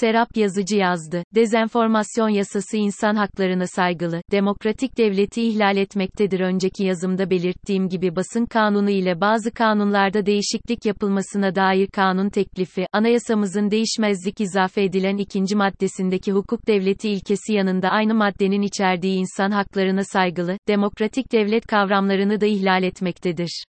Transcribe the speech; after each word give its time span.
Serap 0.00 0.36
Yazıcı 0.36 0.76
yazdı. 0.76 1.24
Dezenformasyon 1.34 2.28
yasası 2.28 2.76
insan 2.76 3.14
haklarına 3.14 3.66
saygılı, 3.66 4.22
demokratik 4.32 4.98
devleti 4.98 5.42
ihlal 5.42 5.76
etmektedir. 5.76 6.40
Önceki 6.40 6.84
yazımda 6.84 7.30
belirttiğim 7.30 7.88
gibi 7.88 8.16
basın 8.16 8.46
kanunu 8.46 8.90
ile 8.90 9.20
bazı 9.20 9.50
kanunlarda 9.50 10.26
değişiklik 10.26 10.86
yapılmasına 10.86 11.54
dair 11.54 11.86
kanun 11.86 12.28
teklifi, 12.28 12.86
anayasamızın 12.92 13.70
değişmezlik 13.70 14.40
izafe 14.40 14.82
edilen 14.82 15.16
ikinci 15.16 15.56
maddesindeki 15.56 16.32
hukuk 16.32 16.66
devleti 16.66 17.10
ilkesi 17.10 17.52
yanında 17.52 17.88
aynı 17.88 18.14
maddenin 18.14 18.62
içerdiği 18.62 19.18
insan 19.18 19.50
haklarına 19.50 20.04
saygılı, 20.04 20.58
demokratik 20.68 21.32
devlet 21.32 21.66
kavramlarını 21.66 22.40
da 22.40 22.46
ihlal 22.46 22.82
etmektedir. 22.82 23.64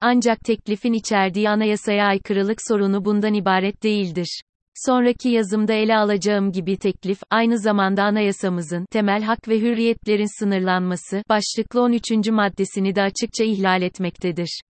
Ancak 0.00 0.40
teklifin 0.40 0.92
içerdiği 0.92 1.48
anayasaya 1.50 2.06
aykırılık 2.06 2.58
sorunu 2.68 3.04
bundan 3.04 3.34
ibaret 3.34 3.82
değildir. 3.82 4.40
Sonraki 4.84 5.28
yazımda 5.28 5.72
ele 5.72 5.96
alacağım 5.96 6.52
gibi 6.52 6.76
teklif, 6.76 7.18
aynı 7.30 7.58
zamanda 7.58 8.02
anayasamızın, 8.02 8.86
temel 8.90 9.22
hak 9.22 9.48
ve 9.48 9.60
hürriyetlerin 9.60 10.38
sınırlanması, 10.38 11.22
başlıklı 11.28 11.82
13. 11.82 12.10
maddesini 12.30 12.94
de 12.94 13.02
açıkça 13.02 13.44
ihlal 13.44 13.82
etmektedir. 13.82 14.60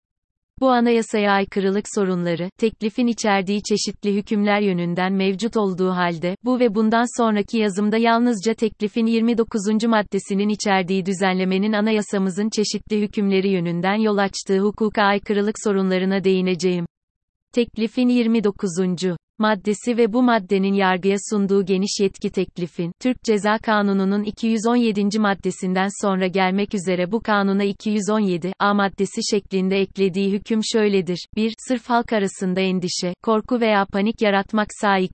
Bu 0.60 0.70
anayasaya 0.70 1.32
aykırılık 1.32 1.84
sorunları, 1.94 2.50
teklifin 2.58 3.06
içerdiği 3.06 3.62
çeşitli 3.62 4.14
hükümler 4.14 4.60
yönünden 4.60 5.12
mevcut 5.12 5.56
olduğu 5.56 5.90
halde, 5.90 6.36
bu 6.44 6.60
ve 6.60 6.74
bundan 6.74 7.22
sonraki 7.22 7.58
yazımda 7.58 7.96
yalnızca 7.96 8.54
teklifin 8.54 9.06
29. 9.06 9.84
maddesinin 9.86 10.48
içerdiği 10.48 11.06
düzenlemenin 11.06 11.72
anayasamızın 11.72 12.48
çeşitli 12.50 13.00
hükümleri 13.00 13.48
yönünden 13.48 14.00
yol 14.00 14.16
açtığı 14.16 14.58
hukuka 14.58 15.02
aykırılık 15.02 15.56
sorunlarına 15.64 16.24
değineceğim. 16.24 16.86
Teklifin 17.52 18.08
29 18.08 18.70
maddesi 19.38 19.96
ve 19.96 20.12
bu 20.12 20.22
maddenin 20.22 20.74
yargıya 20.74 21.16
sunduğu 21.30 21.64
geniş 21.64 22.00
yetki 22.00 22.30
teklifin, 22.30 22.92
Türk 23.00 23.22
Ceza 23.22 23.58
Kanunu'nun 23.58 24.22
217. 24.22 25.18
maddesinden 25.18 25.88
sonra 26.02 26.26
gelmek 26.26 26.74
üzere 26.74 27.12
bu 27.12 27.20
kanuna 27.20 27.64
217 27.64 28.52
A 28.58 28.74
maddesi 28.74 29.20
şeklinde 29.30 29.80
eklediği 29.80 30.32
hüküm 30.32 30.60
şöyledir. 30.72 31.26
1. 31.36 31.54
Sırf 31.68 31.86
halk 31.86 32.12
arasında 32.12 32.60
endişe, 32.60 33.14
korku 33.22 33.60
veya 33.60 33.86
panik 33.92 34.22
yaratmak 34.22 34.68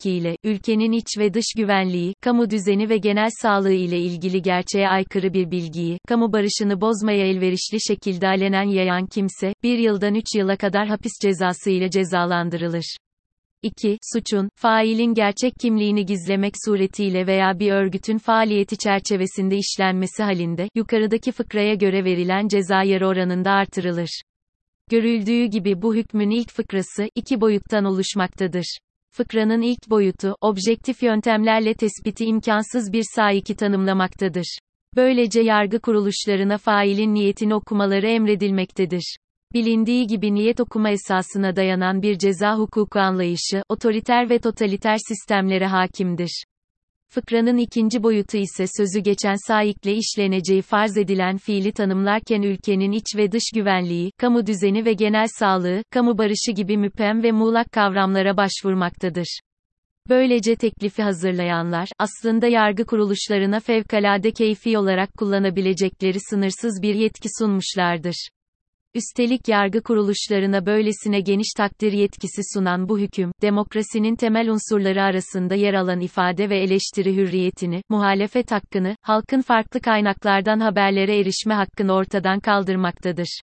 ile 0.04 0.36
ülkenin 0.44 0.92
iç 0.92 1.18
ve 1.18 1.34
dış 1.34 1.46
güvenliği, 1.56 2.14
kamu 2.20 2.50
düzeni 2.50 2.88
ve 2.88 2.96
genel 2.96 3.30
sağlığı 3.42 3.72
ile 3.72 3.98
ilgili 3.98 4.42
gerçeğe 4.42 4.88
aykırı 4.88 5.34
bir 5.34 5.50
bilgiyi, 5.50 5.98
kamu 6.08 6.32
barışını 6.32 6.80
bozmaya 6.80 7.26
elverişli 7.26 7.78
şekilde 7.88 8.28
alenen 8.28 8.68
yayan 8.68 9.06
kimse, 9.06 9.54
1 9.62 9.78
yıldan 9.78 10.14
3 10.14 10.24
yıla 10.36 10.56
kadar 10.56 10.88
hapis 10.88 11.12
cezası 11.22 11.70
ile 11.70 11.90
cezalandırılır. 11.90 12.96
2. 13.62 13.98
Suçun, 14.12 14.48
failin 14.54 15.14
gerçek 15.14 15.52
kimliğini 15.60 16.06
gizlemek 16.06 16.54
suretiyle 16.66 17.26
veya 17.26 17.58
bir 17.58 17.72
örgütün 17.72 18.18
faaliyeti 18.18 18.78
çerçevesinde 18.78 19.56
işlenmesi 19.56 20.22
halinde, 20.22 20.68
yukarıdaki 20.74 21.32
fıkraya 21.32 21.74
göre 21.74 22.04
verilen 22.04 22.48
ceza 22.48 22.82
yarı 22.82 23.06
oranında 23.06 23.50
artırılır. 23.50 24.22
Görüldüğü 24.90 25.44
gibi 25.44 25.82
bu 25.82 25.94
hükmün 25.94 26.30
ilk 26.30 26.50
fıkrası, 26.50 27.08
iki 27.14 27.40
boyuttan 27.40 27.84
oluşmaktadır. 27.84 28.78
Fıkranın 29.12 29.62
ilk 29.62 29.90
boyutu, 29.90 30.36
objektif 30.40 31.02
yöntemlerle 31.02 31.74
tespiti 31.74 32.24
imkansız 32.24 32.92
bir 32.92 33.04
saiki 33.14 33.56
tanımlamaktadır. 33.56 34.58
Böylece 34.96 35.40
yargı 35.40 35.80
kuruluşlarına 35.80 36.58
failin 36.58 37.14
niyetini 37.14 37.54
okumaları 37.54 38.06
emredilmektedir. 38.06 39.16
Bilindiği 39.54 40.06
gibi 40.06 40.34
niyet 40.34 40.60
okuma 40.60 40.90
esasına 40.90 41.56
dayanan 41.56 42.02
bir 42.02 42.18
ceza 42.18 42.58
hukuku 42.58 42.98
anlayışı, 42.98 43.62
otoriter 43.68 44.30
ve 44.30 44.38
totaliter 44.38 44.96
sistemlere 45.08 45.66
hakimdir. 45.66 46.44
Fıkranın 47.08 47.56
ikinci 47.56 48.02
boyutu 48.02 48.36
ise 48.36 48.64
sözü 48.76 49.00
geçen 49.00 49.48
saikle 49.48 49.94
işleneceği 49.94 50.62
farz 50.62 50.96
edilen 50.96 51.36
fiili 51.36 51.72
tanımlarken 51.72 52.42
ülkenin 52.42 52.92
iç 52.92 53.06
ve 53.16 53.32
dış 53.32 53.42
güvenliği, 53.54 54.12
kamu 54.18 54.46
düzeni 54.46 54.84
ve 54.84 54.92
genel 54.92 55.26
sağlığı, 55.38 55.82
kamu 55.90 56.18
barışı 56.18 56.52
gibi 56.52 56.76
müphem 56.76 57.22
ve 57.22 57.32
muğlak 57.32 57.72
kavramlara 57.72 58.36
başvurmaktadır. 58.36 59.40
Böylece 60.08 60.56
teklifi 60.56 61.02
hazırlayanlar, 61.02 61.88
aslında 61.98 62.46
yargı 62.46 62.84
kuruluşlarına 62.86 63.60
fevkalade 63.60 64.30
keyfi 64.30 64.78
olarak 64.78 65.14
kullanabilecekleri 65.14 66.18
sınırsız 66.30 66.82
bir 66.82 66.94
yetki 66.94 67.28
sunmuşlardır. 67.38 68.28
Üstelik 68.94 69.48
yargı 69.48 69.82
kuruluşlarına 69.82 70.66
böylesine 70.66 71.20
geniş 71.20 71.52
takdir 71.56 71.92
yetkisi 71.92 72.42
sunan 72.54 72.88
bu 72.88 72.98
hüküm, 72.98 73.32
demokrasinin 73.42 74.16
temel 74.16 74.48
unsurları 74.48 75.02
arasında 75.02 75.54
yer 75.54 75.74
alan 75.74 76.00
ifade 76.00 76.50
ve 76.50 76.58
eleştiri 76.58 77.16
hürriyetini, 77.16 77.82
muhalefet 77.88 78.52
hakkını, 78.52 78.96
halkın 79.02 79.40
farklı 79.40 79.80
kaynaklardan 79.80 80.60
haberlere 80.60 81.18
erişme 81.18 81.54
hakkını 81.54 81.92
ortadan 81.92 82.40
kaldırmaktadır. 82.40 83.40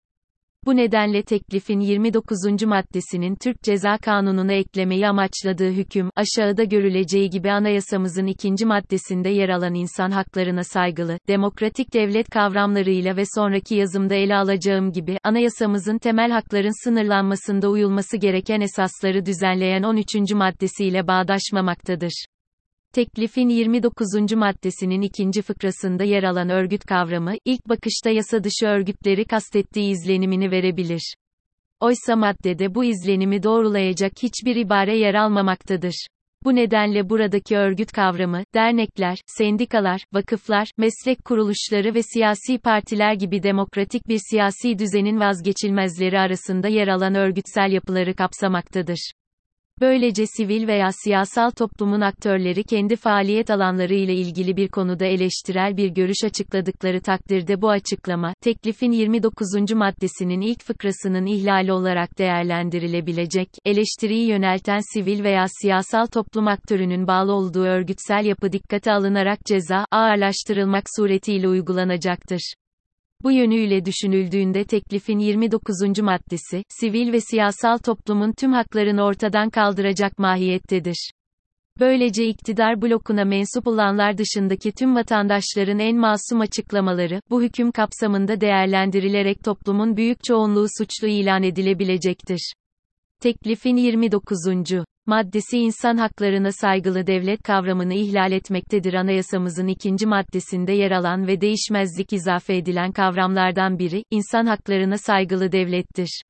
Bu 0.67 0.77
nedenle 0.77 1.23
teklifin 1.23 1.81
29. 1.81 2.39
maddesinin 2.67 3.37
Türk 3.37 3.63
Ceza 3.63 3.99
Kanunu'na 3.99 4.53
eklemeyi 4.53 5.09
amaçladığı 5.09 5.71
hüküm, 5.71 6.11
aşağıda 6.17 6.65
görüleceği 6.65 7.31
gibi 7.31 7.53
anayasamızın 7.53 8.27
ikinci 8.27 8.67
maddesinde 8.67 9.29
yer 9.29 9.49
alan 9.49 9.75
insan 9.75 10.11
haklarına 10.11 10.65
saygılı, 10.65 11.19
demokratik 11.29 11.95
devlet 11.95 12.31
kavramlarıyla 12.31 13.17
ve 13.17 13.23
sonraki 13.35 13.75
yazımda 13.75 14.15
ele 14.15 14.37
alacağım 14.37 14.93
gibi, 14.93 15.19
anayasamızın 15.25 15.99
temel 15.99 16.31
hakların 16.31 16.85
sınırlanmasında 16.85 17.69
uyulması 17.69 18.17
gereken 18.17 18.61
esasları 18.61 19.27
düzenleyen 19.27 19.83
13. 19.83 20.15
maddesiyle 20.35 21.07
bağdaşmamaktadır. 21.07 22.25
Teklifin 22.95 23.49
29. 23.49 24.33
maddesinin 24.37 25.03
ikinci 25.03 25.43
fıkrasında 25.43 26.05
yer 26.05 26.23
alan 26.23 26.49
örgüt 26.49 26.85
kavramı, 26.85 27.35
ilk 27.45 27.69
bakışta 27.69 28.11
yasa 28.11 28.45
dışı 28.45 28.67
örgütleri 28.67 29.25
kastettiği 29.25 29.93
izlenimini 29.93 30.51
verebilir. 30.51 31.15
Oysa 31.81 32.17
maddede 32.17 32.75
bu 32.75 32.85
izlenimi 32.85 33.43
doğrulayacak 33.43 34.13
hiçbir 34.23 34.57
ibare 34.57 34.99
yer 34.99 35.15
almamaktadır. 35.15 36.07
Bu 36.45 36.55
nedenle 36.55 37.11
buradaki 37.11 37.57
örgüt 37.57 37.93
kavramı, 37.93 38.45
dernekler, 38.55 39.19
sendikalar, 39.27 40.01
vakıflar, 40.13 40.71
meslek 40.77 41.25
kuruluşları 41.25 41.95
ve 41.95 42.03
siyasi 42.03 42.59
partiler 42.59 43.15
gibi 43.15 43.43
demokratik 43.43 44.09
bir 44.09 44.21
siyasi 44.31 44.79
düzenin 44.79 45.21
vazgeçilmezleri 45.21 46.19
arasında 46.19 46.69
yer 46.69 46.89
alan 46.89 47.15
örgütsel 47.15 47.73
yapıları 47.73 48.15
kapsamaktadır. 48.15 49.13
Böylece 49.81 50.27
sivil 50.27 50.67
veya 50.67 50.89
siyasal 51.05 51.51
toplumun 51.51 52.01
aktörleri 52.01 52.65
kendi 52.65 52.97
faaliyet 52.97 53.51
alanları 53.51 53.95
ile 53.95 54.15
ilgili 54.15 54.57
bir 54.57 54.69
konuda 54.69 55.05
eleştirel 55.05 55.77
bir 55.77 55.89
görüş 55.89 56.25
açıkladıkları 56.25 57.01
takdirde 57.01 57.63
bu 57.63 57.71
açıklama, 57.71 58.35
teklifin 58.41 58.93
29. 58.93 59.73
maddesinin 59.75 60.41
ilk 60.41 60.63
fıkrasının 60.63 61.27
ihlali 61.27 61.73
olarak 61.73 62.19
değerlendirilebilecek, 62.19 63.49
eleştiriyi 63.65 64.29
yönelten 64.29 64.81
sivil 64.95 65.25
veya 65.25 65.47
siyasal 65.63 66.07
toplum 66.07 66.49
aktörünün 66.49 67.07
bağlı 67.07 67.33
olduğu 67.33 67.65
örgütsel 67.65 68.25
yapı 68.25 68.53
dikkate 68.53 68.93
alınarak 68.93 69.39
ceza, 69.45 69.87
ağırlaştırılmak 69.91 70.85
suretiyle 70.97 71.49
uygulanacaktır. 71.49 72.55
Bu 73.25 73.33
yönüyle 73.33 73.85
düşünüldüğünde 73.85 74.65
teklifin 74.65 75.19
29. 75.19 75.99
maddesi, 76.03 76.63
sivil 76.69 77.13
ve 77.13 77.21
siyasal 77.21 77.79
toplumun 77.79 78.33
tüm 78.33 78.53
haklarını 78.53 79.03
ortadan 79.03 79.51
kaldıracak 79.51 80.19
mahiyettedir. 80.19 81.11
Böylece 81.81 82.27
iktidar 82.27 82.83
blokuna 82.83 83.25
mensup 83.25 83.67
olanlar 83.67 84.19
dışındaki 84.19 84.73
tüm 84.73 84.95
vatandaşların 84.95 85.79
en 85.79 85.97
masum 85.97 86.41
açıklamaları, 86.41 87.21
bu 87.31 87.43
hüküm 87.43 87.73
kapsamında 87.73 88.41
değerlendirilerek 88.41 89.45
toplumun 89.45 89.97
büyük 89.97 90.25
çoğunluğu 90.25 90.67
suçlu 90.79 91.09
ilan 91.09 91.43
edilebilecektir. 91.43 92.53
Teklifin 93.21 93.77
29 93.77 94.39
maddesi 95.09 95.59
insan 95.59 95.97
haklarına 95.97 96.53
saygılı 96.53 97.07
devlet 97.07 97.43
kavramını 97.43 97.95
ihlal 97.95 98.33
etmektedir. 98.33 98.95
Anayasamızın 98.95 99.67
ikinci 99.67 100.07
maddesinde 100.07 100.73
yer 100.73 100.91
alan 100.91 101.27
ve 101.27 101.41
değişmezlik 101.41 102.13
izafe 102.13 102.57
edilen 102.57 102.93
kavramlardan 102.93 103.79
biri, 103.79 104.03
insan 104.11 104.47
haklarına 104.47 104.99
saygılı 104.99 105.53
devlettir. 105.53 106.23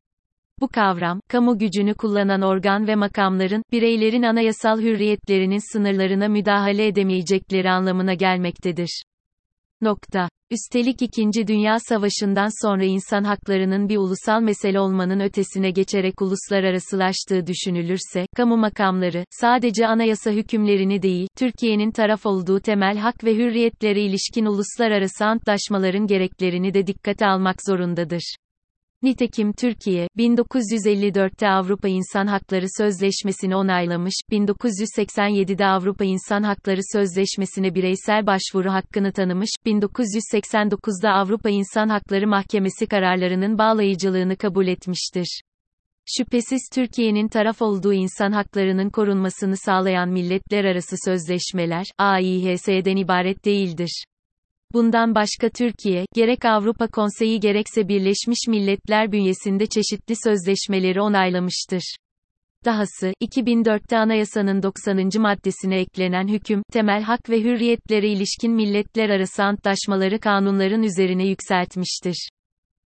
Bu 0.61 0.69
kavram, 0.69 1.21
kamu 1.29 1.59
gücünü 1.59 1.95
kullanan 1.95 2.43
organ 2.43 2.87
ve 2.87 2.95
makamların, 2.95 3.63
bireylerin 3.73 4.23
anayasal 4.23 4.81
hürriyetlerinin 4.81 5.73
sınırlarına 5.73 6.29
müdahale 6.29 6.87
edemeyecekleri 6.87 7.71
anlamına 7.71 8.15
gelmektedir. 8.15 9.03
Nokta. 9.83 10.29
Üstelik 10.51 11.03
2. 11.03 11.47
Dünya 11.47 11.79
Savaşı'ndan 11.79 12.67
sonra 12.67 12.85
insan 12.85 13.25
haklarının 13.25 13.89
bir 13.89 13.97
ulusal 13.97 14.41
mesele 14.41 14.81
olmanın 14.81 15.21
ötesine 15.21 15.71
geçerek 15.71 16.23
uluslararasılaştığı 16.23 17.47
düşünülürse, 17.47 18.27
kamu 18.37 18.57
makamları, 18.57 19.25
sadece 19.31 19.87
anayasa 19.87 20.31
hükümlerini 20.31 21.03
değil, 21.03 21.29
Türkiye'nin 21.37 21.91
taraf 21.91 22.27
olduğu 22.27 22.61
temel 22.61 22.99
hak 22.99 23.25
ve 23.25 23.35
hürriyetlere 23.35 24.03
ilişkin 24.03 24.47
uluslararası 24.47 25.25
antlaşmaların 25.25 26.07
gereklerini 26.07 26.75
de 26.75 26.87
dikkate 26.87 27.27
almak 27.27 27.57
zorundadır. 27.67 28.37
Nitekim 29.03 29.53
Türkiye, 29.53 30.09
1954'te 30.17 31.49
Avrupa 31.49 31.89
İnsan 31.89 32.27
Hakları 32.27 32.67
Sözleşmesi'ni 32.79 33.57
onaylamış, 33.57 34.15
1987'de 34.31 35.67
Avrupa 35.67 36.05
İnsan 36.05 36.43
Hakları 36.43 36.81
Sözleşmesi'ne 36.93 37.75
bireysel 37.75 38.27
başvuru 38.27 38.73
hakkını 38.73 39.13
tanımış, 39.13 39.51
1989'da 39.67 41.11
Avrupa 41.11 41.51
İnsan 41.51 41.89
Hakları 41.89 42.29
Mahkemesi 42.29 42.87
kararlarının 42.87 43.59
bağlayıcılığını 43.59 44.37
kabul 44.37 44.67
etmiştir. 44.67 45.41
Şüphesiz 46.17 46.61
Türkiye'nin 46.75 47.29
taraf 47.29 47.63
olduğu 47.63 47.93
insan 47.93 48.33
haklarının 48.33 48.91
korunmasını 48.91 49.57
sağlayan 49.57 50.09
milletler 50.09 50.65
arası 50.65 50.97
sözleşmeler, 51.05 51.87
AİHS'den 51.99 52.97
ibaret 52.97 53.45
değildir. 53.45 54.05
Bundan 54.73 55.15
başka 55.15 55.49
Türkiye, 55.49 56.07
gerek 56.15 56.45
Avrupa 56.45 56.87
Konseyi 56.87 57.41
gerekse 57.41 57.89
Birleşmiş 57.89 58.39
Milletler 58.49 59.13
bünyesinde 59.13 59.67
çeşitli 59.67 60.15
sözleşmeleri 60.25 61.01
onaylamıştır. 61.01 61.97
Dahası, 62.65 63.13
2004'te 63.23 63.99
anayasanın 63.99 64.63
90. 64.63 65.11
maddesine 65.19 65.81
eklenen 65.81 66.29
hüküm, 66.29 66.63
temel 66.73 67.03
hak 67.03 67.31
ve 67.31 67.41
hürriyetlere 67.41 68.09
ilişkin 68.09 68.53
milletler 68.53 69.11
arası 69.11 69.45
antlaşmaları 69.45 70.21
kanunların 70.21 70.83
üzerine 70.83 71.27
yükseltmiştir. 71.27 72.29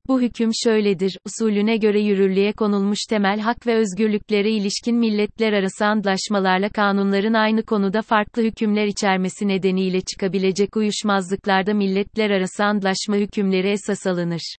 Bu 0.09 0.21
hüküm 0.21 0.51
şöyledir, 0.65 1.19
usulüne 1.25 1.77
göre 1.77 2.01
yürürlüğe 2.01 2.53
konulmuş 2.53 2.99
temel 3.09 3.41
hak 3.41 3.67
ve 3.67 3.75
özgürlüklere 3.75 4.51
ilişkin 4.51 4.97
milletler 4.97 5.53
arası 5.53 5.87
antlaşmalarla 5.87 6.69
kanunların 6.69 7.35
aynı 7.35 7.63
konuda 7.63 8.03
farklı 8.03 8.43
hükümler 8.43 8.87
içermesi 8.87 9.49
nedeniyle 9.49 10.01
çıkabilecek 10.01 10.77
uyuşmazlıklarda 10.77 11.75
milletler 11.75 12.31
arası 12.31 12.65
antlaşma 12.65 13.17
hükümleri 13.17 13.69
esas 13.69 14.07
alınır. 14.07 14.57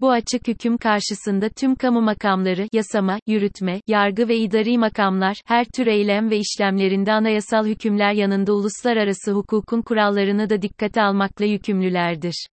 Bu 0.00 0.10
açık 0.10 0.48
hüküm 0.48 0.78
karşısında 0.78 1.48
tüm 1.48 1.74
kamu 1.74 2.00
makamları, 2.00 2.68
yasama, 2.72 3.18
yürütme, 3.26 3.80
yargı 3.86 4.28
ve 4.28 4.36
idari 4.36 4.78
makamlar, 4.78 5.36
her 5.46 5.64
tür 5.64 5.86
eylem 5.86 6.30
ve 6.30 6.38
işlemlerinde 6.38 7.12
anayasal 7.12 7.66
hükümler 7.66 8.12
yanında 8.12 8.52
uluslararası 8.52 9.32
hukukun 9.32 9.82
kurallarını 9.82 10.50
da 10.50 10.62
dikkate 10.62 11.02
almakla 11.02 11.44
yükümlülerdir. 11.44 12.46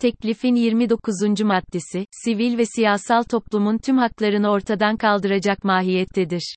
Teklifin 0.00 0.54
29. 0.54 1.40
maddesi, 1.44 2.06
sivil 2.24 2.58
ve 2.58 2.64
siyasal 2.64 3.22
toplumun 3.22 3.78
tüm 3.78 3.98
haklarını 3.98 4.50
ortadan 4.50 4.96
kaldıracak 4.96 5.64
mahiyettedir. 5.64 6.56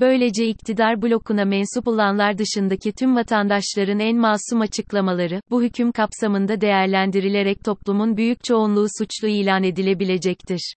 Böylece 0.00 0.46
iktidar 0.46 1.02
blokuna 1.02 1.44
mensup 1.44 1.88
olanlar 1.88 2.38
dışındaki 2.38 2.92
tüm 2.92 3.16
vatandaşların 3.16 3.98
en 4.00 4.16
masum 4.16 4.60
açıklamaları, 4.60 5.40
bu 5.50 5.62
hüküm 5.62 5.92
kapsamında 5.92 6.60
değerlendirilerek 6.60 7.64
toplumun 7.64 8.16
büyük 8.16 8.44
çoğunluğu 8.44 8.86
suçlu 8.98 9.28
ilan 9.28 9.62
edilebilecektir. 9.62 10.74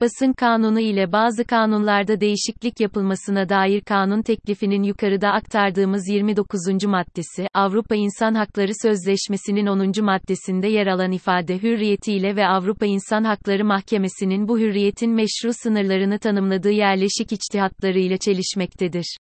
Basın 0.00 0.32
kanunu 0.32 0.80
ile 0.80 1.12
bazı 1.12 1.44
kanunlarda 1.44 2.20
değişiklik 2.20 2.80
yapılmasına 2.80 3.48
dair 3.48 3.80
kanun 3.80 4.22
teklifinin 4.22 4.82
yukarıda 4.82 5.30
aktardığımız 5.30 6.08
29. 6.08 6.84
maddesi, 6.84 7.48
Avrupa 7.54 7.94
İnsan 7.94 8.34
Hakları 8.34 8.72
Sözleşmesi'nin 8.82 9.66
10. 9.66 10.04
maddesinde 10.04 10.68
yer 10.68 10.86
alan 10.86 11.12
ifade 11.12 11.62
hürriyetiyle 11.62 12.36
ve 12.36 12.46
Avrupa 12.46 12.86
İnsan 12.86 13.24
Hakları 13.24 13.64
Mahkemesi'nin 13.64 14.48
bu 14.48 14.58
hürriyetin 14.58 15.10
meşru 15.10 15.52
sınırlarını 15.52 16.18
tanımladığı 16.18 16.72
yerleşik 16.72 17.32
içtihatlarıyla 17.32 18.16
çelişmektedir. 18.16 19.16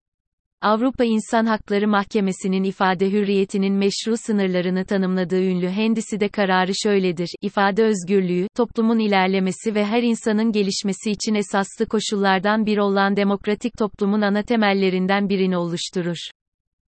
Avrupa 0.63 1.04
İnsan 1.04 1.45
Hakları 1.45 1.88
Mahkemesi'nin 1.88 2.63
ifade 2.63 3.12
hürriyetinin 3.12 3.74
meşru 3.74 4.18
sınırlarını 4.18 4.86
tanımladığı 4.86 5.42
ünlü 5.42 5.69
Hendisi 5.69 6.19
de 6.19 6.30
kararı 6.30 6.71
şöyledir, 6.83 7.30
ifade 7.42 7.83
özgürlüğü, 7.83 8.48
toplumun 8.56 9.00
ilerlemesi 9.00 9.75
ve 9.75 9.86
her 9.86 10.04
insanın 10.04 10.51
gelişmesi 10.51 11.12
için 11.12 11.36
esaslı 11.36 11.86
koşullardan 11.86 12.65
biri 12.65 12.81
olan 12.81 13.15
demokratik 13.15 13.77
toplumun 13.77 14.21
ana 14.21 14.44
temellerinden 14.44 15.30
birini 15.30 15.57
oluşturur. 15.57 16.18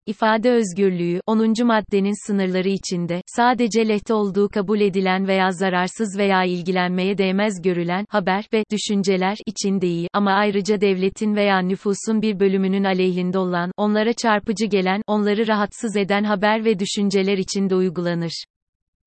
İfade 0.05 0.51
özgürlüğü, 0.51 1.21
10. 1.27 1.53
maddenin 1.65 2.27
sınırları 2.27 2.69
içinde, 2.69 3.21
sadece 3.25 3.87
lehte 3.87 4.13
olduğu 4.13 4.49
kabul 4.49 4.79
edilen 4.79 5.27
veya 5.27 5.51
zararsız 5.51 6.17
veya 6.17 6.43
ilgilenmeye 6.43 7.17
değmez 7.17 7.61
görülen, 7.61 8.05
haber 8.09 8.45
ve 8.53 8.63
düşünceler 8.71 9.37
için 9.45 9.81
değil, 9.81 10.07
ama 10.13 10.31
ayrıca 10.31 10.81
devletin 10.81 11.35
veya 11.35 11.59
nüfusun 11.59 12.21
bir 12.21 12.39
bölümünün 12.39 12.83
aleyhinde 12.83 13.37
olan, 13.37 13.71
onlara 13.77 14.13
çarpıcı 14.13 14.65
gelen, 14.65 15.01
onları 15.07 15.47
rahatsız 15.47 15.95
eden 15.95 16.23
haber 16.23 16.65
ve 16.65 16.79
düşünceler 16.79 17.37
için 17.37 17.69
de 17.69 17.75
uygulanır. 17.75 18.43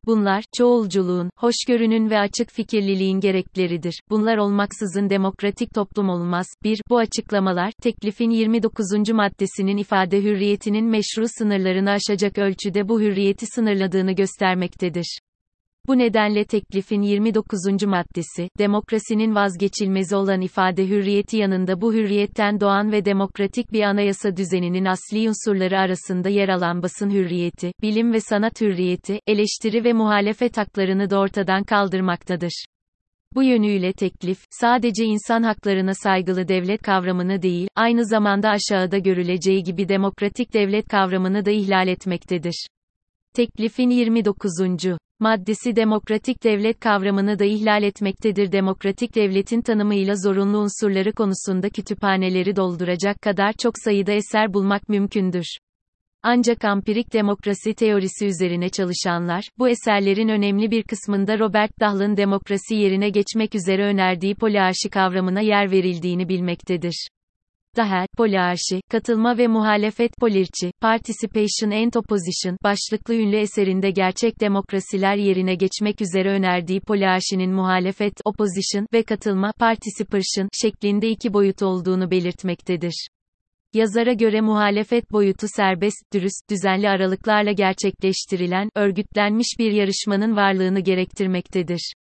Bunlar, 0.07 0.45
çoğulculuğun, 0.57 1.31
hoşgörünün 1.37 2.11
ve 2.11 2.19
açık 2.19 2.51
fikirliliğin 2.51 3.21
gerekleridir. 3.21 4.01
Bunlar 4.11 4.37
olmaksızın 4.37 5.11
demokratik 5.11 5.75
toplum 5.75 6.09
olmaz. 6.09 6.47
1. 6.65 6.81
Bu 6.91 6.99
açıklamalar, 6.99 7.73
teklifin 7.83 8.31
29. 8.31 8.87
maddesinin 9.13 9.77
ifade 9.77 10.23
hürriyetinin 10.23 10.87
meşru 10.87 11.25
sınırlarını 11.39 11.91
aşacak 11.91 12.39
ölçüde 12.39 12.89
bu 12.89 13.01
hürriyeti 13.01 13.47
sınırladığını 13.47 14.13
göstermektedir. 14.13 15.19
Bu 15.89 15.99
nedenle 15.99 16.45
teklifin 16.45 17.03
29. 17.03 17.85
maddesi, 17.87 18.51
demokrasinin 18.59 19.35
vazgeçilmezi 19.35 20.17
olan 20.17 20.41
ifade 20.41 20.89
hürriyeti 20.89 21.37
yanında 21.37 21.81
bu 21.81 21.95
hürriyetten 21.95 22.61
doğan 22.61 22.93
ve 22.93 23.05
demokratik 23.05 23.73
bir 23.73 23.83
anayasa 23.83 24.37
düzeninin 24.37 24.85
asli 24.85 25.29
unsurları 25.29 25.79
arasında 25.79 26.29
yer 26.29 26.49
alan 26.49 26.83
basın 26.83 27.11
hürriyeti, 27.11 27.73
bilim 27.83 28.13
ve 28.13 28.21
sanat 28.21 28.61
hürriyeti, 28.61 29.21
eleştiri 29.27 29.85
ve 29.85 29.93
muhalefet 29.93 30.57
haklarını 30.57 31.11
da 31.11 31.19
ortadan 31.19 31.65
kaldırmaktadır. 31.65 32.65
Bu 33.35 33.43
yönüyle 33.43 33.93
teklif, 33.93 34.39
sadece 34.51 35.05
insan 35.05 35.43
haklarına 35.43 35.95
saygılı 35.95 36.49
devlet 36.49 36.83
kavramını 36.83 37.43
değil, 37.43 37.69
aynı 37.77 38.07
zamanda 38.07 38.51
aşağıda 38.51 38.99
görüleceği 38.99 39.63
gibi 39.63 39.89
demokratik 39.89 40.55
devlet 40.55 40.89
kavramını 40.89 41.45
da 41.45 41.51
ihlal 41.51 41.89
etmektedir. 41.89 42.67
Teklifin 43.35 43.91
29 43.91 44.51
maddesi 45.21 45.77
demokratik 45.77 46.45
devlet 46.45 46.81
kavramını 46.81 47.39
da 47.39 47.45
ihlal 47.45 47.83
etmektedir. 47.83 48.53
Demokratik 48.53 49.15
devletin 49.15 49.61
tanımıyla 49.61 50.15
zorunlu 50.17 50.59
unsurları 50.59 51.13
konusunda 51.13 51.71
kütüphaneleri 51.71 52.57
dolduracak 52.57 53.23
kadar 53.23 53.53
çok 53.53 53.75
sayıda 53.85 54.13
eser 54.13 54.55
bulmak 54.55 54.89
mümkündür. 54.89 55.47
Ancak 56.23 56.65
ampirik 56.65 57.13
demokrasi 57.13 57.75
teorisi 57.75 58.27
üzerine 58.27 58.69
çalışanlar, 58.69 59.45
bu 59.59 59.69
eserlerin 59.69 60.29
önemli 60.29 60.71
bir 60.71 60.83
kısmında 60.83 61.39
Robert 61.39 61.81
Dahle'ın 61.81 62.17
demokrasi 62.17 62.75
yerine 62.75 63.11
geçmek 63.11 63.55
üzere 63.55 63.85
önerdiği 63.85 64.35
poliarşi 64.35 64.91
kavramına 64.91 65.41
yer 65.41 65.71
verildiğini 65.71 66.29
bilmektedir. 66.29 67.09
Dahel, 67.77 68.07
Poliarşi, 68.17 68.81
Katılma 68.91 69.39
ve 69.39 69.47
Muhalefet 69.47 70.17
Polirçi, 70.21 70.73
Participation 70.81 71.71
and 71.71 71.95
Opposition, 71.95 72.57
başlıklı 72.63 73.15
ünlü 73.15 73.37
eserinde 73.37 73.91
gerçek 73.91 74.41
demokrasiler 74.41 75.17
yerine 75.17 75.55
geçmek 75.55 76.01
üzere 76.01 76.31
önerdiği 76.31 76.81
Poliarşi'nin 76.81 77.53
muhalefet, 77.53 78.13
opposition 78.25 78.87
ve 78.93 79.03
katılma, 79.03 79.53
participation, 79.59 80.49
şeklinde 80.63 81.09
iki 81.09 81.33
boyut 81.33 81.63
olduğunu 81.63 82.11
belirtmektedir. 82.11 83.09
Yazara 83.75 84.13
göre 84.13 84.41
muhalefet 84.41 85.13
boyutu 85.13 85.47
serbest, 85.49 86.13
dürüst, 86.15 86.51
düzenli 86.51 86.89
aralıklarla 86.89 87.53
gerçekleştirilen, 87.53 88.69
örgütlenmiş 88.75 89.49
bir 89.59 89.73
yarışmanın 89.73 90.37
varlığını 90.37 90.81
gerektirmektedir. 90.81 91.93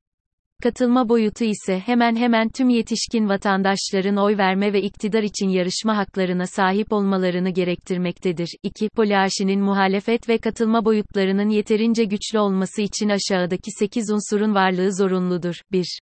Katılma 0.62 1.08
boyutu 1.08 1.44
ise 1.44 1.78
hemen 1.78 2.16
hemen 2.16 2.48
tüm 2.48 2.68
yetişkin 2.68 3.28
vatandaşların 3.28 4.16
oy 4.16 4.38
verme 4.38 4.72
ve 4.72 4.82
iktidar 4.82 5.22
için 5.22 5.48
yarışma 5.48 5.96
haklarına 5.96 6.46
sahip 6.46 6.92
olmalarını 6.92 7.50
gerektirmektedir. 7.50 8.48
2. 8.62 8.88
Poliarşinin 8.88 9.60
muhalefet 9.60 10.28
ve 10.28 10.38
katılma 10.38 10.84
boyutlarının 10.84 11.48
yeterince 11.48 12.04
güçlü 12.04 12.38
olması 12.38 12.82
için 12.82 13.08
aşağıdaki 13.08 13.70
8 13.78 14.10
unsurun 14.10 14.54
varlığı 14.54 14.96
zorunludur. 14.96 15.54
1. 15.72 16.00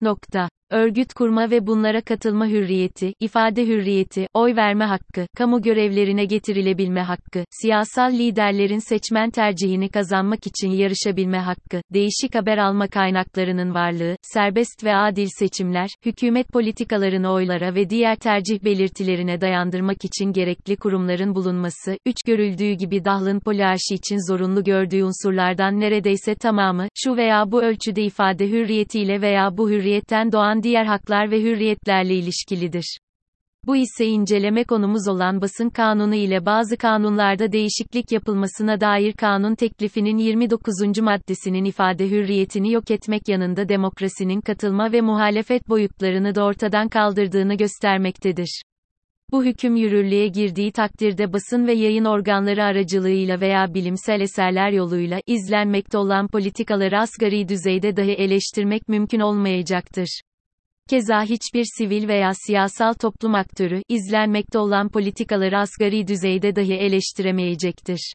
Nokta. 0.00 0.48
Örgüt 0.70 1.14
kurma 1.14 1.50
ve 1.50 1.66
bunlara 1.66 2.00
katılma 2.00 2.46
hürriyeti, 2.46 3.14
ifade 3.20 3.66
hürriyeti, 3.66 4.26
oy 4.34 4.56
verme 4.56 4.84
hakkı, 4.84 5.26
kamu 5.36 5.62
görevlerine 5.62 6.24
getirilebilme 6.24 7.02
hakkı, 7.02 7.44
siyasal 7.50 8.12
liderlerin 8.12 8.78
seçmen 8.78 9.30
tercihini 9.30 9.88
kazanmak 9.88 10.46
için 10.46 10.70
yarışabilme 10.70 11.38
hakkı, 11.38 11.82
değişik 11.94 12.34
haber 12.34 12.58
alma 12.58 12.88
kaynaklarının 12.88 13.74
varlığı, 13.74 14.16
serbest 14.22 14.84
ve 14.84 14.96
adil 14.96 15.26
seçimler, 15.38 15.88
hükümet 16.06 16.48
politikalarını 16.48 17.32
oylara 17.32 17.74
ve 17.74 17.90
diğer 17.90 18.16
tercih 18.16 18.64
belirtilerine 18.64 19.40
dayandırmak 19.40 20.04
için 20.04 20.32
gerekli 20.32 20.76
kurumların 20.76 21.34
bulunması, 21.34 21.98
üç 22.06 22.16
görüldüğü 22.26 22.72
gibi 22.72 23.04
Dahl'ın 23.04 23.40
poliarşi 23.40 23.94
için 23.94 24.30
zorunlu 24.32 24.64
gördüğü 24.64 25.04
unsurlardan 25.04 25.80
neredeyse 25.80 26.34
tamamı, 26.34 26.88
şu 26.94 27.16
veya 27.16 27.52
bu 27.52 27.62
ölçüde 27.62 28.02
ifade 28.02 28.48
hürriyetiyle 28.48 29.22
veya 29.22 29.56
bu 29.56 29.70
hürriyetten 29.70 30.32
doğan 30.32 30.59
diğer 30.62 30.84
haklar 30.84 31.30
ve 31.30 31.42
hürriyetlerle 31.42 32.14
ilişkilidir. 32.14 32.98
Bu 33.66 33.76
ise 33.76 34.06
inceleme 34.06 34.64
konumuz 34.64 35.08
olan 35.08 35.40
basın 35.40 35.70
kanunu 35.70 36.14
ile 36.14 36.46
bazı 36.46 36.76
kanunlarda 36.76 37.52
değişiklik 37.52 38.12
yapılmasına 38.12 38.80
dair 38.80 39.12
kanun 39.12 39.54
teklifinin 39.54 40.18
29. 40.18 40.98
maddesinin 41.00 41.64
ifade 41.64 42.10
hürriyetini 42.10 42.72
yok 42.72 42.90
etmek 42.90 43.28
yanında 43.28 43.68
demokrasinin 43.68 44.40
katılma 44.40 44.92
ve 44.92 45.00
muhalefet 45.00 45.68
boyutlarını 45.68 46.34
da 46.34 46.44
ortadan 46.44 46.88
kaldırdığını 46.88 47.54
göstermektedir. 47.54 48.62
Bu 49.32 49.44
hüküm 49.44 49.76
yürürlüğe 49.76 50.28
girdiği 50.28 50.72
takdirde 50.72 51.32
basın 51.32 51.66
ve 51.66 51.72
yayın 51.72 52.04
organları 52.04 52.64
aracılığıyla 52.64 53.40
veya 53.40 53.74
bilimsel 53.74 54.20
eserler 54.20 54.70
yoluyla 54.70 55.20
izlenmekte 55.26 55.98
olan 55.98 56.28
politikaları 56.28 56.98
asgari 56.98 57.48
düzeyde 57.48 57.96
dahi 57.96 58.12
eleştirmek 58.12 58.88
mümkün 58.88 59.20
olmayacaktır. 59.20 60.20
Keza 60.90 61.22
hiçbir 61.22 61.64
sivil 61.78 62.08
veya 62.08 62.32
siyasal 62.46 62.92
toplum 62.92 63.34
aktörü, 63.34 63.82
izlenmekte 63.88 64.58
olan 64.58 64.88
politikaları 64.88 65.58
asgari 65.58 66.06
düzeyde 66.08 66.56
dahi 66.56 66.74
eleştiremeyecektir. 66.74 68.14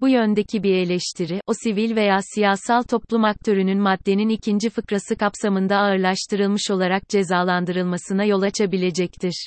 Bu 0.00 0.08
yöndeki 0.08 0.62
bir 0.62 0.74
eleştiri, 0.74 1.40
o 1.46 1.52
sivil 1.54 1.96
veya 1.96 2.18
siyasal 2.34 2.82
toplum 2.82 3.24
aktörünün 3.24 3.78
maddenin 3.78 4.28
ikinci 4.28 4.70
fıkrası 4.70 5.16
kapsamında 5.16 5.76
ağırlaştırılmış 5.76 6.70
olarak 6.70 7.08
cezalandırılmasına 7.08 8.24
yol 8.24 8.42
açabilecektir. 8.42 9.46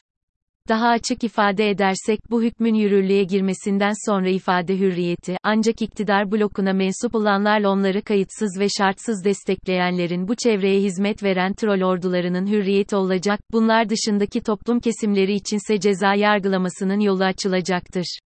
Daha 0.72 0.88
açık 0.88 1.24
ifade 1.24 1.70
edersek 1.70 2.20
bu 2.30 2.44
hükmün 2.44 2.74
yürürlüğe 2.74 3.24
girmesinden 3.24 3.94
sonra 4.06 4.30
ifade 4.30 4.80
hürriyeti, 4.80 5.38
ancak 5.44 5.82
iktidar 5.82 6.32
blokuna 6.32 6.74
mensup 6.74 7.16
olanlarla 7.16 7.70
onları 7.70 8.02
kayıtsız 8.02 8.60
ve 8.60 8.68
şartsız 8.70 9.26
destekleyenlerin 9.26 10.28
bu 10.28 10.36
çevreye 10.36 10.82
hizmet 10.82 11.24
veren 11.24 11.54
troll 11.54 11.82
ordularının 11.82 12.48
hürriyeti 12.48 12.96
olacak, 12.96 13.40
bunlar 13.52 13.90
dışındaki 13.90 14.42
toplum 14.42 14.80
kesimleri 14.80 15.34
içinse 15.34 15.80
ceza 15.80 16.14
yargılamasının 16.14 17.00
yolu 17.00 17.24
açılacaktır. 17.24 18.20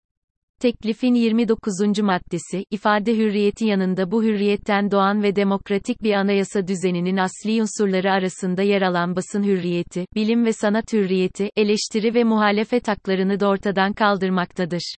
Teklifin 0.62 1.14
29. 1.14 2.00
maddesi, 2.02 2.66
ifade 2.72 3.18
hürriyeti 3.18 3.66
yanında 3.66 4.12
bu 4.12 4.24
hürriyetten 4.24 4.92
doğan 4.92 5.24
ve 5.24 5.36
demokratik 5.36 6.04
bir 6.04 6.14
anayasa 6.14 6.68
düzeninin 6.68 7.18
asli 7.18 7.62
unsurları 7.62 8.12
arasında 8.12 8.62
yer 8.62 8.82
alan 8.82 9.16
basın 9.16 9.44
hürriyeti, 9.44 10.06
bilim 10.16 10.46
ve 10.46 10.54
sanat 10.54 10.94
hürriyeti, 10.94 11.50
eleştiri 11.56 12.14
ve 12.14 12.24
muhalefet 12.24 12.88
haklarını 12.88 13.40
da 13.40 13.48
ortadan 13.48 13.94
kaldırmaktadır. 13.94 14.96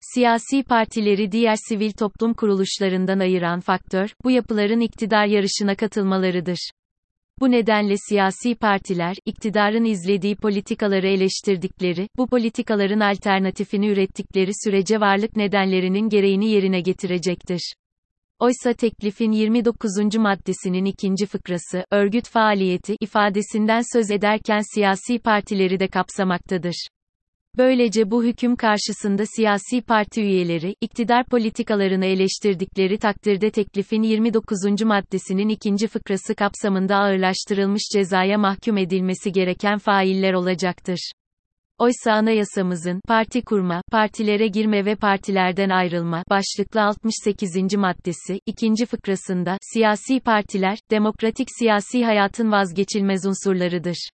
Siyasi 0.00 0.62
partileri 0.62 1.32
diğer 1.32 1.56
sivil 1.68 1.92
toplum 1.92 2.34
kuruluşlarından 2.34 3.18
ayıran 3.18 3.60
faktör, 3.60 4.08
bu 4.24 4.30
yapıların 4.30 4.80
iktidar 4.80 5.26
yarışına 5.26 5.74
katılmalarıdır. 5.74 6.70
Bu 7.40 7.50
nedenle 7.50 7.94
siyasi 8.08 8.54
partiler, 8.54 9.16
iktidarın 9.24 9.84
izlediği 9.84 10.36
politikaları 10.36 11.06
eleştirdikleri, 11.08 12.08
bu 12.16 12.26
politikaların 12.26 13.00
alternatifini 13.00 13.88
ürettikleri 13.88 14.50
sürece 14.64 15.00
varlık 15.00 15.36
nedenlerinin 15.36 16.08
gereğini 16.08 16.50
yerine 16.50 16.80
getirecektir. 16.80 17.74
Oysa 18.38 18.72
teklifin 18.72 19.32
29. 19.32 20.16
maddesinin 20.18 20.84
ikinci 20.84 21.26
fıkrası, 21.26 21.84
örgüt 21.90 22.28
faaliyeti 22.28 22.96
ifadesinden 23.00 23.82
söz 23.92 24.10
ederken 24.10 24.74
siyasi 24.74 25.18
partileri 25.18 25.80
de 25.80 25.88
kapsamaktadır. 25.88 26.88
Böylece 27.58 28.10
bu 28.10 28.24
hüküm 28.24 28.56
karşısında 28.56 29.22
siyasi 29.36 29.80
parti 29.80 30.22
üyeleri, 30.22 30.74
iktidar 30.80 31.26
politikalarını 31.26 32.04
eleştirdikleri 32.06 32.98
takdirde 32.98 33.50
teklifin 33.50 34.02
29. 34.02 34.82
maddesinin 34.84 35.48
ikinci 35.48 35.86
fıkrası 35.86 36.34
kapsamında 36.34 36.96
ağırlaştırılmış 36.96 37.82
cezaya 37.92 38.38
mahkum 38.38 38.76
edilmesi 38.78 39.32
gereken 39.32 39.78
failler 39.78 40.32
olacaktır. 40.32 41.12
Oysa 41.78 42.12
anayasamızın, 42.12 43.00
parti 43.08 43.42
kurma, 43.42 43.82
partilere 43.90 44.48
girme 44.48 44.84
ve 44.84 44.94
partilerden 44.94 45.70
ayrılma, 45.70 46.22
başlıklı 46.30 46.82
68. 46.82 47.74
maddesi, 47.74 48.40
ikinci 48.46 48.86
fıkrasında, 48.86 49.58
siyasi 49.72 50.20
partiler, 50.20 50.78
demokratik 50.90 51.48
siyasi 51.58 52.04
hayatın 52.04 52.52
vazgeçilmez 52.52 53.26
unsurlarıdır. 53.26 54.08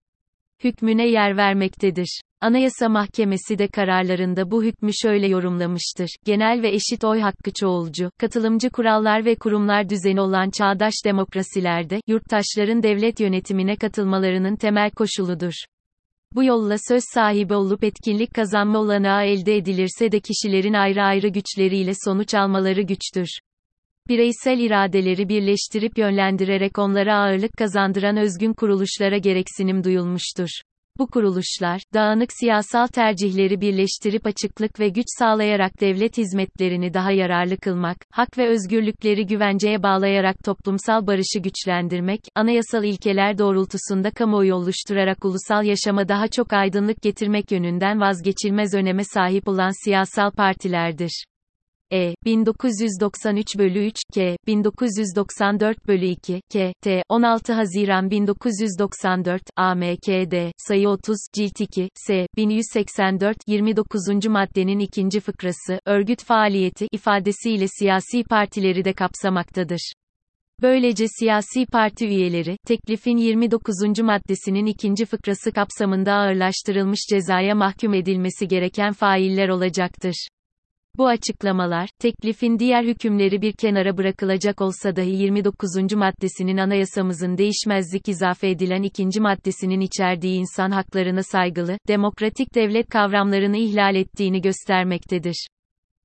Hükmüne 0.64 1.09
yer 1.09 1.37
vermektedir. 1.37 2.20
Anayasa 2.42 2.88
Mahkemesi 2.88 3.59
de 3.59 3.68
kararlarında 3.68 4.50
bu 4.50 4.64
hükmü 4.64 4.90
şöyle 5.02 5.28
yorumlamıştır. 5.28 6.09
Genel 6.25 6.62
ve 6.62 6.68
eşit 6.68 7.04
oy 7.04 7.20
hakkı 7.20 7.52
çoğulcu, 7.52 8.11
katılımcı 8.18 8.70
kurallar 8.70 9.25
ve 9.25 9.35
kurumlar 9.35 9.88
düzeni 9.88 10.20
olan 10.20 10.50
çağdaş 10.50 10.94
demokrasilerde, 11.04 12.00
yurttaşların 12.06 12.82
devlet 12.82 13.20
yönetimine 13.20 13.76
katılmalarının 13.76 14.56
temel 14.56 14.90
koşuludur. 14.90 15.52
Bu 16.35 16.44
yolla 16.44 16.76
söz 16.88 17.02
sahibi 17.14 17.54
olup 17.54 17.85
etkinlik 17.85 18.35
kazanma 18.35 18.78
olanağı 18.78 19.25
elde 19.25 19.56
edilirse 19.56 20.12
de 20.12 20.20
kişilerin 20.20 20.75
ayrı 20.75 21.02
ayrı 21.02 21.28
güçleriyle 21.28 21.92
sonuç 22.04 22.35
almaları 22.35 22.82
güçtür. 22.82 23.28
Bireysel 24.09 24.59
iradeleri 24.59 25.28
birleştirip 25.28 25.99
yönlendirerek 25.99 26.78
onlara 26.78 27.16
ağırlık 27.16 27.52
kazandıran 27.59 28.16
özgün 28.16 28.52
kuruluşlara 28.52 29.18
gereksinim 29.18 29.85
duyulmuştur. 29.85 30.49
Bu 31.00 31.07
kuruluşlar, 31.07 31.83
dağınık 31.95 32.33
siyasal 32.33 32.87
tercihleri 32.87 33.61
birleştirip 33.61 34.26
açıklık 34.26 34.80
ve 34.80 34.88
güç 34.88 35.04
sağlayarak 35.19 35.80
devlet 35.80 36.19
hizmetlerini 36.19 36.95
daha 36.95 37.11
yararlı 37.11 37.57
kılmak, 37.57 37.97
hak 38.11 38.38
ve 38.38 38.49
özgürlükleri 38.49 39.26
güvenceye 39.26 39.83
bağlayarak 39.83 40.45
toplumsal 40.45 41.07
barışı 41.07 41.38
güçlendirmek, 41.38 42.21
anayasal 42.35 42.85
ilkeler 42.85 43.38
doğrultusunda 43.38 44.11
kamuoyu 44.11 44.54
oluşturarak 44.54 45.25
ulusal 45.25 45.64
yaşama 45.64 46.09
daha 46.09 46.28
çok 46.28 46.52
aydınlık 46.52 47.02
getirmek 47.02 47.52
yönünden 47.52 48.00
vazgeçilmez 48.00 48.75
öneme 48.75 49.04
sahip 49.04 49.49
olan 49.49 49.85
siyasal 49.85 50.30
partilerdir. 50.30 51.25
E. 51.92 52.14
1993 52.25 53.59
bölü 53.59 53.87
3, 53.87 53.97
K. 54.14 54.37
1994 54.47 55.88
bölü 55.88 56.06
2, 56.06 56.40
K. 56.52 56.73
T. 56.82 57.02
16 57.09 57.52
Haziran 57.52 58.11
1994, 58.11 59.42
AMKD, 59.56 60.52
sayı 60.56 60.88
30, 60.88 61.16
cilt 61.35 61.61
2, 61.61 61.88
S. 61.94 62.26
1184, 62.37 63.37
29. 63.47 64.26
maddenin 64.28 64.78
ikinci 64.78 65.20
fıkrası, 65.20 65.80
örgüt 65.87 66.25
faaliyeti 66.25 66.87
ifadesiyle 66.92 67.66
siyasi 67.68 68.25
partileri 68.25 68.85
de 68.85 68.92
kapsamaktadır. 68.92 69.92
Böylece 70.62 71.06
siyasi 71.09 71.66
parti 71.66 72.06
üyeleri, 72.06 72.56
teklifin 72.66 73.16
29. 73.16 74.00
maddesinin 74.02 74.66
ikinci 74.66 75.04
fıkrası 75.04 75.52
kapsamında 75.52 76.12
ağırlaştırılmış 76.12 77.00
cezaya 77.11 77.54
mahkum 77.54 77.94
edilmesi 77.94 78.49
gereken 78.49 78.92
failler 78.92 79.49
olacaktır. 79.49 80.28
Bu 81.00 81.09
açıklamalar, 81.09 81.88
teklifin 81.99 82.59
diğer 82.59 82.85
hükümleri 82.85 83.42
bir 83.42 83.52
kenara 83.52 83.97
bırakılacak 83.97 84.61
olsa 84.61 84.97
dahi 84.97 85.11
29. 85.11 85.94
maddesinin 85.94 86.56
anayasamızın 86.56 87.38
değişmezlik 87.38 88.09
izafe 88.09 88.50
edilen 88.50 88.82
ikinci 88.82 89.20
maddesinin 89.20 89.80
içerdiği 89.80 90.38
insan 90.38 90.70
haklarına 90.70 91.23
saygılı, 91.23 91.78
demokratik 91.88 92.54
devlet 92.54 92.88
kavramlarını 92.88 93.56
ihlal 93.56 93.94
ettiğini 93.94 94.40
göstermektedir. 94.40 95.47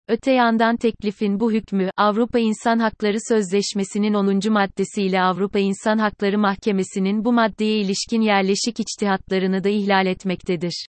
Öte 0.08 0.32
yandan 0.32 0.77
teklifin 0.77 1.39
bu 1.39 1.51
hükmü, 1.51 1.89
Avrupa 1.98 2.39
İnsan 2.39 2.80
Hakları 2.80 3.18
Sözleşmesi'nin 3.30 4.13
10. 4.13 4.54
maddesiyle 4.54 5.22
Avrupa 5.22 5.60
İnsan 5.60 5.98
Hakları 5.98 6.38
Mahkemesi'nin 6.38 7.25
bu 7.25 7.34
maddeye 7.34 7.80
ilişkin 7.80 8.22
yerleşik 8.22 8.80
içtihatlarını 8.80 9.63
da 9.63 9.70
ihlal 9.70 10.06
etmektedir. 10.06 10.86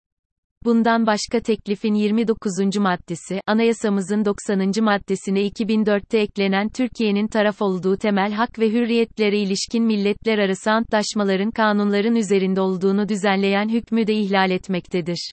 Bundan 0.65 1.05
başka 1.05 1.39
teklifin 1.39 1.93
29. 1.93 2.77
maddesi, 2.77 3.41
anayasamızın 3.47 4.25
90. 4.25 4.83
maddesine 4.83 5.47
2004'te 5.47 6.19
eklenen 6.19 6.69
Türkiye'nin 6.69 7.27
taraf 7.27 7.61
olduğu 7.61 7.97
temel 7.97 8.31
hak 8.31 8.59
ve 8.59 8.69
hürriyetlere 8.69 9.39
ilişkin 9.39 9.83
milletler 9.83 10.37
arası 10.37 10.71
antlaşmaların 10.71 11.51
kanunların 11.51 12.15
üzerinde 12.15 12.61
olduğunu 12.61 13.09
düzenleyen 13.09 13.69
hükmü 13.69 14.07
de 14.07 14.13
ihlal 14.13 14.51
etmektedir. 14.51 15.31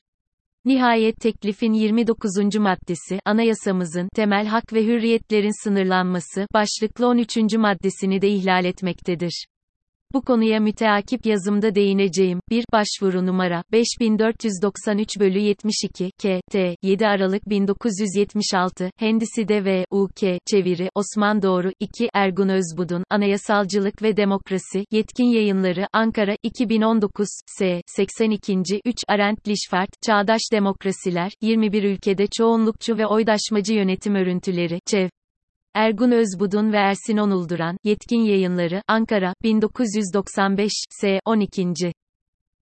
Nihayet 0.65 1.17
teklifin 1.17 1.73
29. 1.73 2.57
maddesi, 2.59 3.21
anayasamızın 3.25 4.09
temel 4.15 4.47
hak 4.47 4.73
ve 4.73 4.85
hürriyetlerin 4.85 5.65
sınırlanması 5.65 6.47
başlıklı 6.55 7.07
13. 7.07 7.37
maddesini 7.57 8.23
de 8.23 8.29
ihlal 8.29 8.65
etmektedir. 8.65 9.47
Bu 10.15 10.23
konuya 10.23 10.61
müteakip 10.61 11.27
yazımda 11.27 11.75
değineceğim. 11.75 12.41
1. 12.51 12.65
Başvuru 12.73 13.27
numara 13.27 13.65
5493 13.73 15.21
bölü 15.21 15.39
72 15.39 16.11
K 16.23 16.41
T 16.51 16.77
7 16.83 17.07
Aralık 17.07 17.49
1976 17.49 18.91
Hendisi 18.97 19.49
V 19.49 19.85
U 19.91 20.09
K 20.17 20.39
çeviri 20.51 20.91
Osman 20.95 21.43
Doğru 21.43 21.73
2 21.81 22.09
Ergun 22.15 22.49
Özbudun 22.49 23.05
Anayasalcılık 23.11 24.03
ve 24.03 24.17
Demokrasi 24.17 24.85
Yetkin 24.91 25.27
Yayınları 25.27 25.87
Ankara 25.93 26.37
2019 26.43 27.29
S 27.59 27.83
82. 27.87 28.81
3 28.85 28.97
Arent 29.09 29.49
Lişfart 29.49 29.91
Çağdaş 30.07 30.41
Demokrasiler 30.53 31.33
21 31.43 31.83
ülkede 31.83 32.27
çoğunlukçu 32.39 32.99
ve 32.99 33.07
oydaşmacı 33.07 33.75
yönetim 33.75 34.15
örüntüleri 34.15 34.81
Çev 34.87 35.09
Ergun 35.75 36.11
Özbudun 36.11 36.73
ve 36.73 36.77
Ersin 36.77 37.17
Onulduran, 37.17 37.77
Yetkin 37.85 38.21
Yayınları, 38.21 38.83
Ankara, 38.89 39.35
1995, 39.43 40.73
S. 40.91 41.21
12. 41.25 41.93